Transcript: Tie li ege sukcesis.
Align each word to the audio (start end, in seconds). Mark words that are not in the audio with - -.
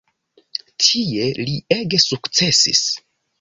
Tie 0.85 1.27
li 1.49 1.53
ege 1.77 2.01
sukcesis. 2.07 2.83